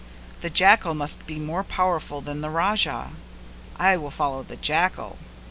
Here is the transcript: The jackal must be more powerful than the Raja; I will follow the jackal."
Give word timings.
The 0.39 0.49
jackal 0.49 0.95
must 0.95 1.27
be 1.27 1.37
more 1.39 1.63
powerful 1.63 2.21
than 2.21 2.41
the 2.41 2.49
Raja; 2.49 3.11
I 3.77 3.97
will 3.97 4.09
follow 4.09 4.41
the 4.41 4.55
jackal." 4.57 5.19